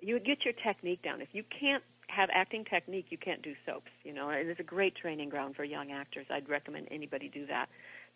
[0.00, 3.90] you get your technique down, if you can't have acting technique, you can't do soaps.
[4.04, 6.26] You know, and it's a great training ground for young actors.
[6.30, 7.68] I'd recommend anybody do that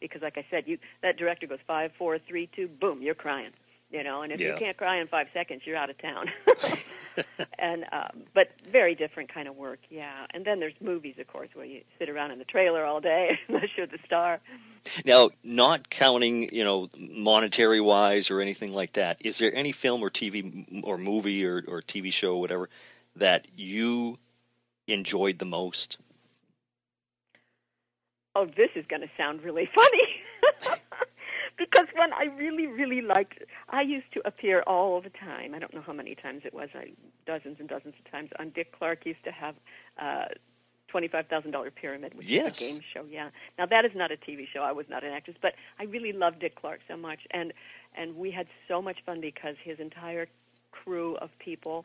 [0.02, 3.50] because, like I said, you that director goes five, four, three, two, boom, you're crying.
[3.90, 4.48] You know, and if Yeah.
[4.48, 6.30] you can't cry in five seconds, you're out of town.
[7.58, 10.26] and um, but very different kind of work, yeah.
[10.30, 13.38] And then there's movies, of course, where you sit around in the trailer all day
[13.48, 14.40] unless you're the star.
[15.04, 20.02] Now, not counting you know monetary wise or anything like that, is there any film
[20.02, 22.68] or TV or movie or, or TV show or whatever
[23.16, 24.18] that you
[24.88, 25.98] enjoyed the most?
[28.34, 30.06] Oh, this is going to sound really funny.
[31.58, 35.54] because when I really, really liked, I used to appear all the time.
[35.54, 36.92] I don't know how many times it was, I,
[37.26, 38.30] dozens and dozens of times.
[38.38, 39.54] On Dick Clark used to have
[40.00, 40.26] uh,
[40.88, 42.60] twenty-five thousand dollar pyramid, which Yes.
[42.60, 43.04] is a game show.
[43.08, 43.30] Yeah.
[43.58, 44.60] Now that is not a TV show.
[44.60, 47.52] I was not an actress, but I really loved Dick Clark so much, and
[47.94, 50.26] and we had so much fun because his entire
[50.70, 51.84] crew of people.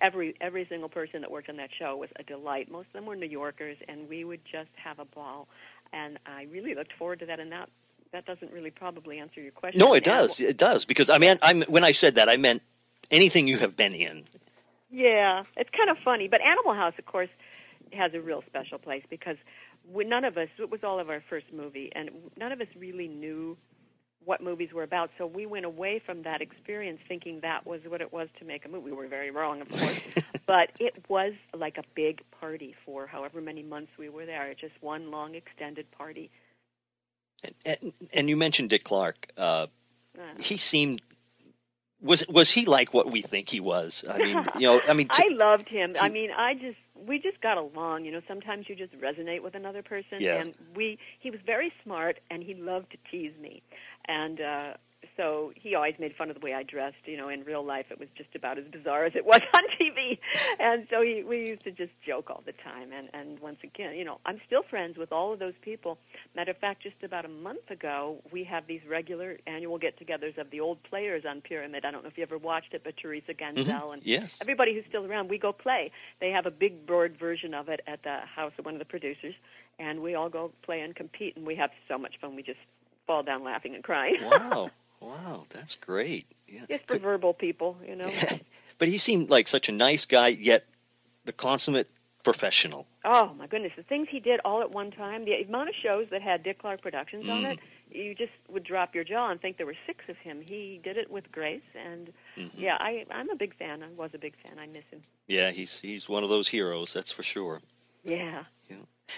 [0.00, 2.70] Every every single person that worked on that show was a delight.
[2.70, 5.48] Most of them were New Yorkers, and we would just have a ball.
[5.92, 7.40] And I really looked forward to that.
[7.40, 7.68] And that
[8.12, 9.78] that doesn't really probably answer your question.
[9.78, 10.40] No, it Animal- does.
[10.40, 12.62] It does because I mean, I'm when I said that, I meant
[13.10, 14.24] anything you have been in.
[14.90, 16.26] Yeah, it's kind of funny.
[16.26, 17.28] But Animal House, of course,
[17.92, 19.36] has a real special place because
[19.92, 22.66] we, none of us, it was all of our first movie, and none of us
[22.76, 23.56] really knew
[24.24, 25.10] what movies were about.
[25.18, 28.64] So we went away from that experience thinking that was what it was to make
[28.64, 28.90] a movie.
[28.90, 30.14] We were very wrong, of course.
[30.46, 34.48] but it was like a big party for however many months we were there.
[34.48, 36.30] It's just one long extended party.
[37.64, 39.32] And, and you mentioned Dick Clark.
[39.36, 39.66] Uh,
[40.18, 41.00] Uh, he seemed
[42.02, 44.04] was was he like what we think he was?
[44.08, 45.94] I mean, you know, I mean, I loved him.
[46.00, 48.04] I mean, I just we just got along.
[48.04, 50.36] You know, sometimes you just resonate with another person, Yeah.
[50.40, 53.62] and we he was very smart, and he loved to tease me,
[54.06, 54.72] and uh,
[55.20, 56.96] so he always made fun of the way I dressed.
[57.04, 59.62] You know, in real life, it was just about as bizarre as it was on
[59.78, 60.18] TV,
[60.58, 62.90] and so he, we used to just joke all the time.
[62.92, 65.98] And and once again, you know, I'm still friends with all of those people.
[66.34, 70.50] Matter of fact, just about a month ago, we have these regular annual get-togethers of
[70.50, 71.84] the old players on Pyramid.
[71.84, 73.92] I don't know if you ever watched it, but Teresa Ganzel Mhm.
[73.94, 74.38] and Yes.
[74.40, 75.90] everybody who's still around, we go play.
[76.20, 78.84] They have a big broad version of it at the house of one of the
[78.86, 79.34] producers,
[79.78, 82.36] and we all go play and compete, and we have so much fun.
[82.36, 82.58] We just
[83.06, 84.16] fall down laughing and crying.
[84.22, 86.24] wow, wow, that's great.
[86.48, 86.62] Yeah.
[86.68, 88.10] just for verbal people, you know.
[88.78, 90.64] But he seemed like such a nice guy, yet
[91.26, 91.90] the consummate
[92.24, 92.86] professional.
[93.04, 95.26] Oh my goodness, the things he did all at one time.
[95.26, 97.52] The amount of shows that had Dick Clark Productions on Mm.
[97.52, 97.58] it,
[97.90, 100.40] you just would drop your jaw and think there were six of him.
[100.48, 102.58] He did it with grace, and Mm-hmm.
[102.58, 103.82] yeah, I, I'm a big fan.
[103.82, 104.58] I was a big fan.
[104.58, 105.02] I miss him.
[105.26, 107.60] Yeah, he's he's one of those heroes, that's for sure.
[108.02, 108.44] Yeah.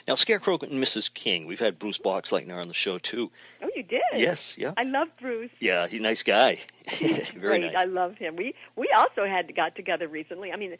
[0.09, 1.13] Now, Scarecrow and Mrs.
[1.13, 3.31] King, we've had Bruce Boxleitner on the show too.
[3.63, 4.01] Oh, you did.
[4.15, 5.51] Yes, yeah, I love Bruce.
[5.61, 6.59] yeah, he's a nice guy.
[6.99, 7.73] Very Great.
[7.73, 7.75] nice.
[7.77, 8.37] I love him.
[8.37, 10.53] We we also had got together recently.
[10.53, 10.77] I mean,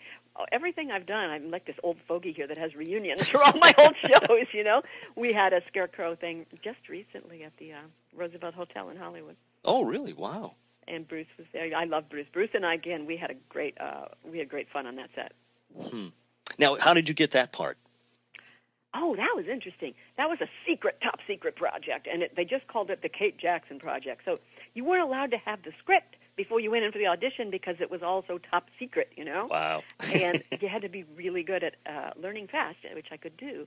[0.51, 3.75] everything I've done, I'm like this old fogey here that has reunions for all my
[3.79, 4.47] old shows.
[4.53, 4.83] You know,
[5.17, 7.77] we had a scarecrow thing just recently at the uh,
[8.15, 10.13] Roosevelt Hotel in Hollywood, Oh, really?
[10.13, 10.57] Wow.
[10.89, 11.75] and Bruce was there.
[11.77, 12.27] I love Bruce.
[12.33, 15.11] Bruce and I again, we had a great uh, we had great fun on that
[15.15, 15.33] set.
[15.91, 16.09] Hmm.
[16.59, 17.79] Now, how did you get that part?
[18.95, 19.95] Oh, that was interesting.
[20.17, 23.39] That was a secret, top secret project, and it, they just called it the Kate
[23.39, 24.23] Jackson Project.
[24.25, 24.39] So
[24.75, 27.77] you weren't allowed to have the script before you went in for the audition because
[27.81, 29.47] it was all so top secret, you know.
[29.51, 29.83] Wow.
[30.15, 33.67] and you had to be really good at uh, learning fast, which I could do.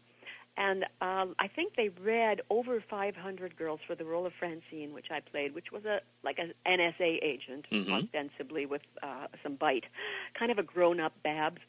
[0.58, 5.08] And um, I think they read over 500 girls for the role of Francine, which
[5.12, 7.92] I played, which was a like an NSA agent, Mhm.
[8.04, 9.84] ostensibly with uh, some bite,
[10.34, 11.62] kind of a grown-up Babs,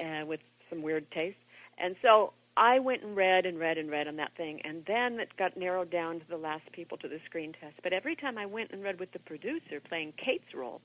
[0.00, 1.36] uh, with some weird taste.
[1.78, 5.20] And so I went and read and read and read on that thing, and then
[5.20, 7.76] it got narrowed down to the last people to the screen test.
[7.84, 10.80] But every time I went and read with the producer playing Kate's role,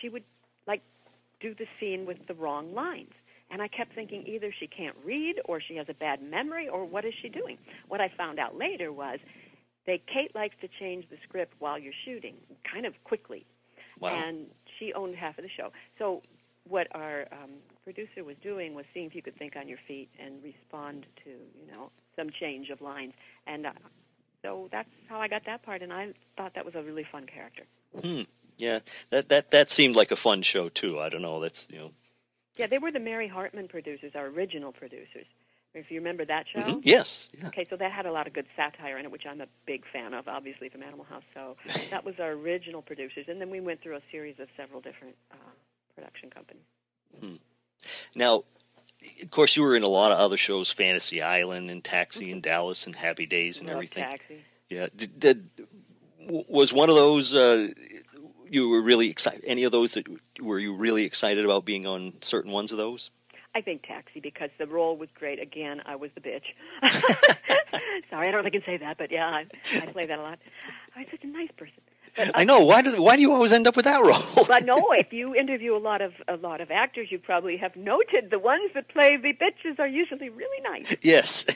[0.00, 0.22] she would
[0.68, 0.80] like
[1.40, 3.12] do the scene with the wrong lines.
[3.50, 6.84] And I kept thinking either she can't read or she has a bad memory or
[6.86, 7.58] what is she doing?
[7.88, 9.18] What I found out later was
[9.86, 12.36] that Kate likes to change the script while you're shooting,
[12.70, 13.44] kind of quickly.
[13.98, 14.10] Wow.
[14.10, 14.46] And
[14.78, 15.72] she owned half of the show.
[15.98, 16.22] So
[16.66, 17.50] what our um,
[17.84, 21.30] producer was doing was seeing if you could think on your feet and respond to,
[21.30, 23.12] you know, some change of lines.
[23.46, 23.72] And uh,
[24.42, 27.26] so that's how I got that part, and I thought that was a really fun
[27.26, 27.64] character.
[28.02, 28.22] Hmm.
[28.58, 31.00] Yeah, that that that seemed like a fun show too.
[31.00, 31.40] I don't know.
[31.40, 31.90] That's you know.
[32.56, 35.26] Yeah, they were the Mary Hartman producers, our original producers.
[35.74, 36.60] If you remember that show.
[36.60, 36.80] Mhm.
[36.84, 37.30] Yes.
[37.40, 37.48] Yeah.
[37.48, 39.84] Okay, so that had a lot of good satire in it, which I'm a big
[39.90, 41.22] fan of, obviously from Animal House.
[41.32, 41.56] So
[41.90, 45.16] that was our original producers, and then we went through a series of several different
[45.30, 45.36] uh,
[45.94, 46.64] production companies.
[48.14, 48.44] Now,
[49.22, 52.42] of course, you were in a lot of other shows, Fantasy Island and Taxi and
[52.42, 54.04] Dallas and Happy Days and Love everything.
[54.04, 54.44] Taxi.
[54.68, 54.88] Yeah.
[54.94, 55.50] Did, did
[56.28, 57.68] was one of those uh,
[58.48, 59.42] you were really excited?
[59.44, 60.06] Any of those that
[60.40, 63.10] were you really excited about being on certain ones of those?
[63.54, 65.40] I think Taxi because the role was great.
[65.40, 66.44] Again, I was the bitch.
[68.10, 70.18] Sorry, I don't know if I can say that, but yeah, I, I play that
[70.18, 70.38] a lot.
[70.96, 71.82] I was such a nice person.
[72.34, 72.60] I know.
[72.60, 74.44] Why do why do you always end up with that role?
[74.48, 77.74] but no, if you interview a lot of a lot of actors, you probably have
[77.76, 80.94] noted the ones that play the bitches are usually really nice.
[81.02, 81.44] yes.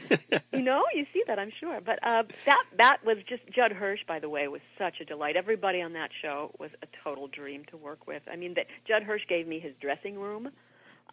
[0.52, 1.80] You know, you see that, I'm sure.
[1.84, 5.36] But uh, that that was just Judd Hirsch, by the way, was such a delight.
[5.36, 8.22] Everybody on that show was a total dream to work with.
[8.30, 10.48] I mean, that Judd Hirsch gave me his dressing room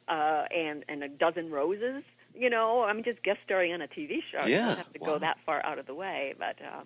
[0.07, 2.03] uh, and and a dozen roses.
[2.33, 4.45] You know, I'm just guest starring on a TV show.
[4.45, 5.07] You Yeah, don't have to wow.
[5.07, 6.55] go that far out of the way, but.
[6.61, 6.83] Uh,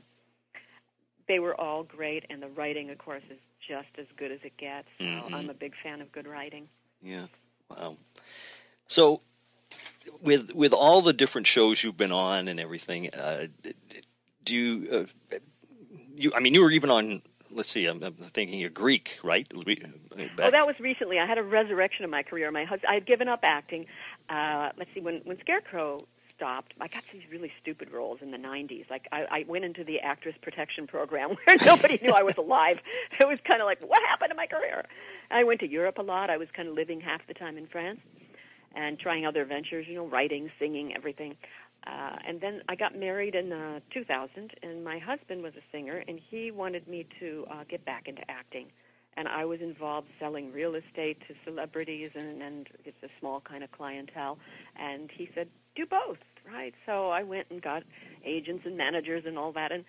[1.28, 3.38] they were all great, and the writing, of course, is
[3.68, 4.88] just as good as it gets.
[4.98, 5.34] So Mhm.
[5.34, 6.70] I'm a big fan of good writing.
[7.02, 7.28] Yeah.
[7.70, 7.98] Wow.
[8.88, 9.22] So,
[10.22, 13.48] with with all the different shows you've been on and everything, uh,
[14.44, 15.38] do you, uh,
[16.16, 16.32] you?
[16.34, 17.22] I mean, you were even on.
[17.50, 17.86] Let's see.
[17.86, 19.48] I'm, I'm thinking of Greek, right?
[19.66, 19.82] We-
[20.40, 21.20] Oh, that was recently.
[21.20, 22.50] I had a resurrection of my career.
[22.52, 23.86] My husband, I had given up acting.
[24.30, 28.38] Uh, let's see, when when Scarecrow stopped, I got these really stupid roles in the
[28.38, 28.90] '90s.
[28.90, 32.80] Like I, I went into the actress protection program where nobody knew I was alive.
[33.20, 34.86] It was kind of like, what happened to my career?
[35.32, 36.30] I went to Europe a lot.
[36.30, 38.00] I was kind of living half the time in France
[38.76, 39.88] and trying other ventures.
[39.88, 41.36] You know, writing, singing, everything.
[41.86, 46.04] Uh, and then I got married in uh, 2000, and my husband was a singer,
[46.08, 48.68] and he wanted me to uh, get back into acting
[49.18, 53.64] and I was involved selling real estate to celebrities and, and it's a small kind
[53.64, 54.38] of clientele.
[54.76, 56.18] And he said, do both,
[56.52, 56.74] right?
[56.86, 57.84] So I went and got
[58.26, 59.72] agents and managers and all that.
[59.72, 59.86] And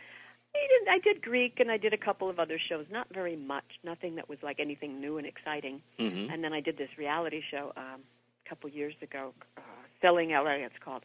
[0.54, 3.36] I did, I did Greek and I did a couple of other shows, not very
[3.36, 5.82] much, nothing that was like anything new and exciting.
[5.98, 6.32] Mhm.
[6.32, 8.00] And then I did this reality show um,
[8.44, 9.60] a couple years ago, uh,
[10.00, 11.02] Selling LA, it's called.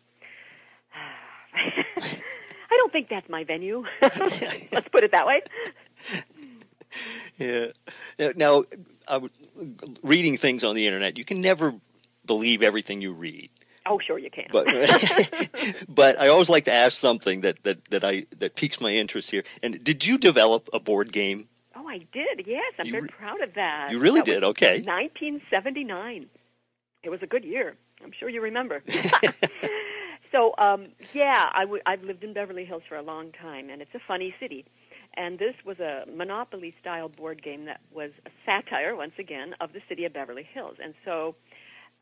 [1.56, 3.84] I don't think that's my venue.
[4.02, 5.41] Let's put it that way.
[7.38, 7.67] Yeah.
[8.19, 8.63] Now- Now,
[9.08, 9.32] I w-
[10.04, 11.74] reading things on the internet, you can never
[12.26, 13.50] believe everything you read.
[13.86, 14.48] Oh, sure you can.
[14.52, 14.67] But
[15.89, 19.32] but I always like to ask something that, that, that I that piques my interest
[19.32, 19.43] here.
[19.62, 21.50] And did you develop a board game?
[21.76, 22.46] Oh, I did.
[22.46, 23.91] Yes, I'm You very proud of that.
[23.91, 24.43] You really That did.
[24.43, 24.82] Okay.
[24.82, 26.28] 1979.
[27.04, 27.76] It was a good year.
[28.04, 28.84] I'm sure you remember.
[30.32, 33.82] so, um, yeah, I w- I've lived in Beverly Hills for a long time, and
[33.82, 34.65] it's a funny city.
[35.15, 39.82] And this was a Monopoly-style board game that was a satire, once again, of the
[39.88, 40.78] city of Beverly Hills.
[40.82, 41.36] And so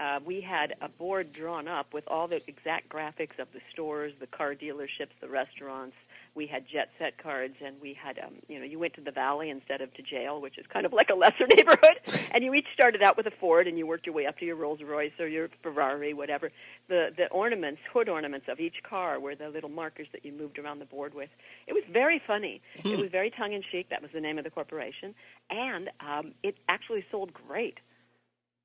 [0.02, 4.12] uh, we had a board drawn up with all the exact graphics of the stores,
[4.20, 5.96] the car dealerships, the restaurants.
[6.34, 9.12] We had jet set cards, and we had, um, you know, you went to the
[9.12, 12.00] valley instead of to jail, which is kind of like a lesser neighborhood.
[12.32, 14.46] And you each started out with a Ford, and you worked your way up to
[14.46, 16.52] your Rolls Royce or your Ferrari, whatever.
[16.88, 20.58] The the ornaments, hood ornaments of each car, were the little markers that you moved
[20.58, 21.30] around the board with.
[21.68, 22.62] It was very funny.
[22.84, 23.90] It was very tongue in cheek.
[23.90, 25.14] That was the name of the corporation,
[25.50, 27.80] and um, it actually sold great.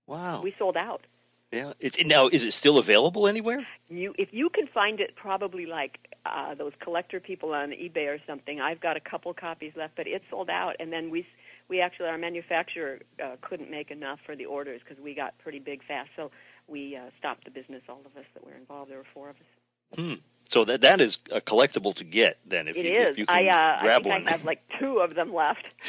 [0.06, 0.40] Wow.
[0.40, 1.02] We sold out.
[1.52, 1.72] Yeah.
[1.80, 2.28] It's now.
[2.28, 3.66] Is it still available anywhere?
[3.88, 8.18] You, if you can find it, probably like uh, those collector people on eBay or
[8.26, 8.60] something.
[8.60, 10.76] I've got a couple copies left, but it sold out.
[10.80, 11.26] And then we,
[11.68, 15.58] we actually, our manufacturer uh, couldn't make enough for the orders because we got pretty
[15.60, 16.10] big fast.
[16.16, 16.30] So
[16.66, 17.82] we uh, stopped the business.
[17.88, 18.90] All of us that were involved.
[18.90, 19.98] There were four of us.
[19.98, 20.14] Hmm.
[20.48, 22.68] So that that is a collectible to get then.
[22.68, 23.10] If It you, is.
[23.10, 24.28] if you can I, uh, I grab think one.
[24.28, 25.64] I have like two of them left.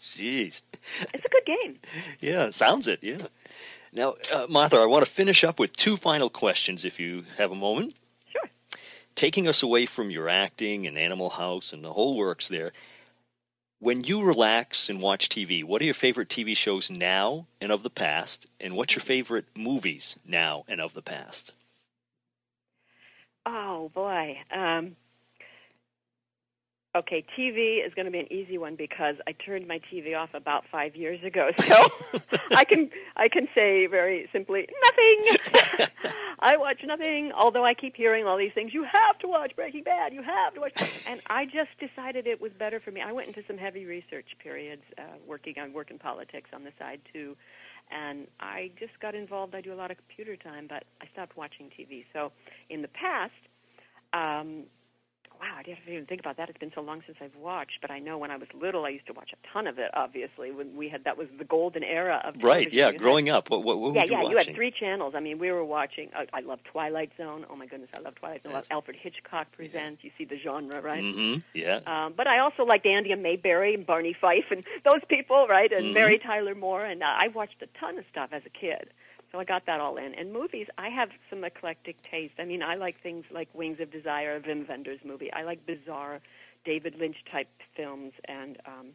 [0.00, 0.62] Jeez.
[1.14, 1.78] It's a good game.
[2.20, 3.00] Yeah, sounds it.
[3.02, 3.26] Yeah.
[3.96, 7.50] Now, uh, Martha, I want to finish up with two final questions, if you have
[7.50, 7.94] a moment.
[8.30, 8.50] Sure.
[9.14, 12.72] Taking us away from your acting and Animal House and the whole works there.
[13.78, 17.82] When you relax and watch TV, what are your favorite TV shows now and of
[17.82, 18.46] the past?
[18.60, 21.54] And what's your favorite movies now and of the past?
[23.46, 24.38] Oh boy.
[24.50, 24.96] Um,
[26.96, 30.30] okay, TV is going to be an easy one because I turned my TV off
[30.34, 31.50] about five years ago.
[31.66, 31.90] So
[32.54, 35.88] I can I can say very simply nothing.
[36.38, 37.32] I watch nothing.
[37.32, 40.12] Although I keep hearing all these things, you have to watch Breaking Bad.
[40.12, 43.00] You have to watch, and I just decided it was better for me.
[43.00, 46.72] I went into some heavy research periods, uh, working on work in politics on the
[46.78, 47.36] side too.
[47.90, 49.54] And I just got involved.
[49.54, 52.04] I do a lot of computer time, but I stopped watching TV.
[52.12, 52.32] So
[52.70, 53.32] in the past,
[54.12, 54.64] um,
[55.40, 56.48] wow, I didn't even think about that.
[56.48, 58.90] It's been so long since I've watched, but I know when I was little, I
[58.90, 59.90] used to watch a ton of it.
[59.94, 63.50] Obviously, when we had that was the golden era of Right, yeah, You growing up,
[63.50, 64.30] what, what, what yeah, you yeah, watching?
[64.30, 65.14] you had three channels.
[65.14, 66.10] I mean, we were watching.
[66.14, 67.44] I, I love Twilight Zone.
[67.50, 68.52] Oh my goodness, I love Twilight Zone.
[68.52, 68.66] Yes.
[68.70, 70.02] Alfred Hitchcock presents.
[70.04, 71.02] You see the genre, right?
[71.02, 71.80] hmm yeah.
[71.86, 75.72] Um, but I also liked Andy and Mayberry and Barney Fife and those people, right?
[75.72, 75.94] And Mhm.
[75.94, 76.84] Mary Tyler Moore.
[76.84, 78.88] And uh, I watched a ton of stuff as a kid.
[79.36, 80.14] So I got that all in.
[80.14, 82.32] And movies, I have some eclectic taste.
[82.38, 85.30] I mean, I like things like Wings of Desire, a Wim Wenders movie.
[85.30, 86.20] I like bizarre
[86.64, 88.86] David Lynch type films and um,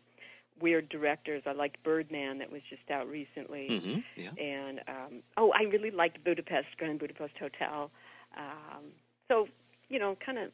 [0.60, 1.44] weird directors.
[1.46, 3.80] I liked Birdman that was just out recently.
[3.80, 4.32] hmm yeah.
[4.44, 7.92] And um, oh, I really liked Budapest, Grand Budapest Hotel.
[8.36, 8.86] Um,
[9.28, 9.48] so
[9.90, 10.52] you know, kind of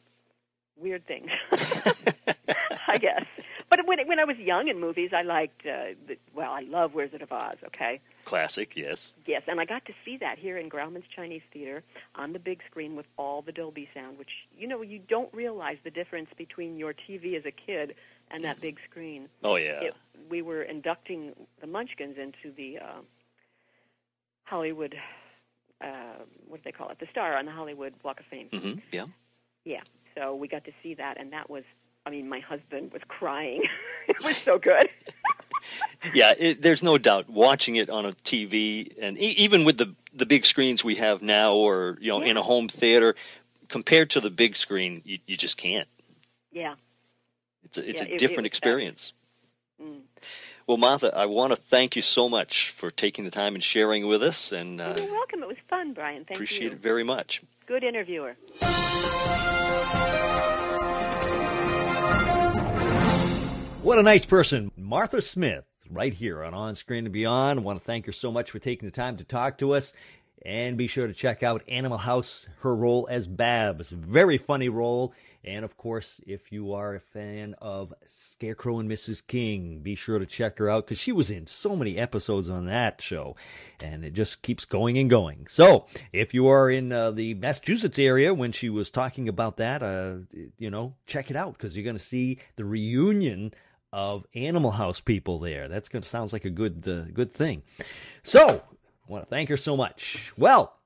[0.75, 1.29] weird things,
[2.87, 3.23] I guess.
[3.77, 5.65] But when when I was young in movies, I liked.
[5.65, 7.57] Uh, the, well, I love Wizard of Oz.
[7.67, 9.15] Okay, Classic, yes.
[9.25, 11.83] yes, and I got to see that here in Grauman's Chinese Theater
[12.15, 14.17] on the big screen with all the Dolby sound.
[14.17, 17.95] Which you know, you don't realize the difference between your TV as a kid
[18.31, 19.83] and that big screen Oh, yeah.
[19.83, 19.95] it,
[20.29, 23.01] we were inducting the Munchkins into the uh,
[24.43, 24.95] Hollywood,
[25.81, 25.87] uh,
[26.47, 26.99] what do they call it?
[26.99, 28.47] The star on the Hollywood Walk of Fame.
[28.49, 29.05] hmm yeah.
[29.65, 29.81] Yeah.
[30.15, 31.63] So we got to see that, and that was
[32.07, 33.63] I mean, my husband was crying.
[34.07, 34.87] it was so good.
[36.13, 39.93] yeah, it, there's no doubt watching it on a TV and e- even with the
[40.15, 42.29] the big screens we have now, or you know, Yeah.
[42.31, 43.13] in a home theater,
[43.67, 45.87] compared to the big screen, you, you just can't.
[46.51, 46.75] Yeah.
[47.65, 49.13] It's a, it's Yeah, a it- it different was experience.
[49.83, 49.99] Mm.
[50.65, 54.07] Well, Martha, I want to thank you so much for taking the time and sharing
[54.07, 55.43] with us, and uh, You're welcome.
[55.43, 56.23] It was fun, Brian.
[56.23, 56.67] Thank appreciate you.
[56.69, 57.41] Appreciate it very much.
[57.67, 58.37] Good interviewer.
[63.83, 64.71] What a nice person.
[64.75, 67.59] Martha Smith, right here on On Screen and Beyond.
[67.59, 69.93] I want to thank her so much for taking the time to talk to us.
[70.45, 73.89] And be sure to check out Animal House, her role as Babs.
[73.89, 75.13] Very funny role.
[75.43, 79.25] And of course, if you are a fan of Scarecrow and Mrs.
[79.25, 82.65] King, be sure to check her out because she was in so many episodes on
[82.65, 83.35] that show.
[83.81, 85.47] And it just keeps going and going.
[85.47, 89.81] So, if you are in uh, the Massachusetts area when she was talking about that,
[89.81, 90.15] uh,
[90.57, 93.53] you know, check it out because you're going to see the reunion
[93.93, 95.67] of Animal House people there.
[95.67, 97.63] That's going to sounds like a good uh, good thing.
[98.23, 98.61] So,
[99.07, 100.33] I want to thank her so much.
[100.37, 100.77] Well,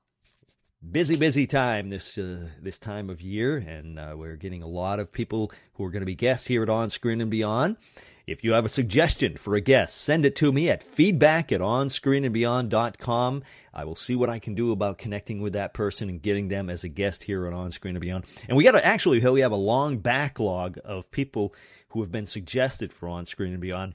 [0.90, 4.98] busy busy time this uh, this time of year and uh, we're getting a lot
[4.98, 7.76] of people who are going to be guests here at On Screen and Beyond.
[8.26, 11.60] If you have a suggestion for a guest, send it to me at feedback at
[11.60, 13.42] onscreenandbeyond.com.
[13.74, 16.70] I will see what I can do about connecting with that person and getting them
[16.70, 18.24] as a guest here on On Screen and Beyond.
[18.48, 21.52] And we got to actually, we have a long backlog of people
[21.88, 23.94] who have been suggested for On Screen and Beyond.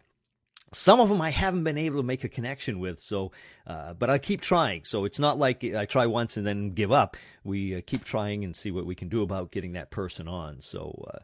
[0.74, 3.32] Some of them I haven't been able to make a connection with, so
[3.66, 4.84] uh, but I keep trying.
[4.84, 7.16] So it's not like I try once and then give up.
[7.46, 10.60] We uh, keep trying and see what we can do about getting that person on.
[10.60, 11.20] So, uh,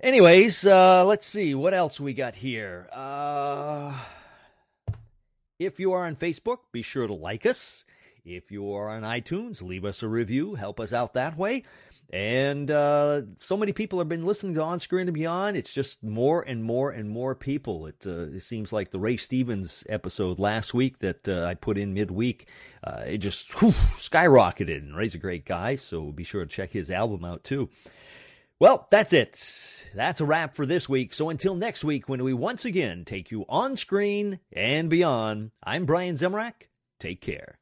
[0.00, 2.88] anyways, uh, let's see what else we got here.
[2.92, 3.98] Uh,
[5.58, 7.84] if you are on Facebook, be sure to like us.
[8.24, 10.56] If you are on iTunes, leave us a review.
[10.56, 11.62] Help us out that way.
[12.12, 15.56] And uh, so many people have been listening to On Screen and Beyond.
[15.56, 17.86] It's just more and more and more people.
[17.86, 21.78] It, uh, it seems like the Ray Stevens episode last week that uh, I put
[21.78, 22.48] in midweek,
[22.84, 24.78] uh, it just whew, skyrocketed.
[24.78, 27.70] And Ray's a great guy, so be sure to check his album out too.
[28.58, 29.90] Well, that's it.
[29.94, 31.12] That's a wrap for this week.
[31.12, 35.84] So until next week, when we once again take you on screen and beyond, I'm
[35.84, 36.52] Brian Zemrak.
[36.98, 37.58] Take care.